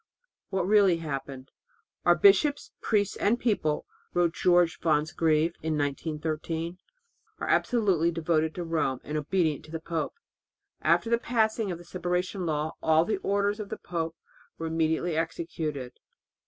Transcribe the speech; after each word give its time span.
What 0.49 0.65
really 0.65 0.97
happened? 0.97 1.51
"Our 2.07 2.15
bishops, 2.15 2.71
priests, 2.81 3.15
and 3.17 3.39
people," 3.39 3.85
wrote 4.15 4.33
George 4.33 4.79
Fonsegrive 4.79 5.53
in 5.61 5.77
1913, 5.77 6.79
"are 7.37 7.47
absolutely 7.47 8.09
devoted 8.09 8.55
to 8.55 8.63
Rome 8.63 8.99
and 9.03 9.15
obedient 9.15 9.63
to 9.65 9.71
the 9.71 9.79
pope. 9.79 10.15
After 10.81 11.11
the 11.11 11.19
passing 11.19 11.69
of 11.71 11.77
the 11.77 11.83
Separation 11.85 12.47
Law 12.47 12.77
all 12.81 13.05
the 13.05 13.17
orders 13.17 13.59
of 13.59 13.69
the 13.69 13.77
pope 13.77 14.15
were 14.57 14.65
immediately 14.65 15.15
executed. 15.15 15.99